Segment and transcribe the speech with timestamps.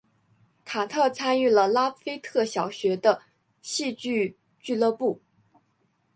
[0.65, 3.21] 卡特参与了拉斐特小学的
[3.61, 5.21] 戏剧俱乐部。